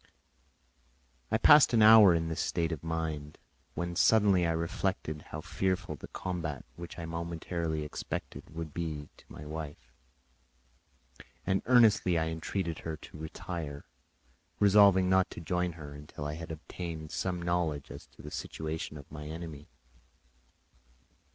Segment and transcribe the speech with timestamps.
[1.29, 3.37] I passed an hour in this state of mind,
[3.75, 9.25] when suddenly I reflected how fearful the combat which I momentarily expected would be to
[9.31, 9.93] my wife,
[11.45, 13.85] and I earnestly entreated her to retire,
[14.59, 18.97] resolving not to join her until I had obtained some knowledge as to the situation
[18.97, 19.67] of my enemy.